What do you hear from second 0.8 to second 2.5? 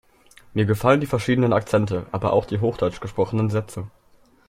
die verschiedenen Akzente, aber auch